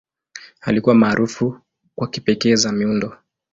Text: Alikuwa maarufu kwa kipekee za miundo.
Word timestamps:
Alikuwa 0.61 0.95
maarufu 0.95 1.61
kwa 1.95 2.07
kipekee 2.07 2.55
za 2.55 2.71
miundo. 2.71 3.17